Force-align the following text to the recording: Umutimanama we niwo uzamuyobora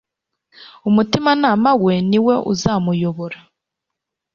Umutimanama 0.89 1.71
we 1.83 1.93
niwo 2.09 2.35
uzamuyobora 2.51 3.37